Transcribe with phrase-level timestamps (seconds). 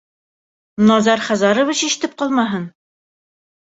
[0.91, 2.71] Назар Хазарович ишетеп ҡалмаһын!